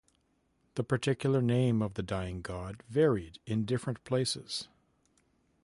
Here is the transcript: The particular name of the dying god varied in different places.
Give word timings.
The 0.73 0.83
particular 0.83 1.43
name 1.43 1.83
of 1.83 1.93
the 1.93 2.01
dying 2.01 2.41
god 2.41 2.81
varied 2.89 3.37
in 3.45 3.65
different 3.65 4.03
places. 4.03 4.67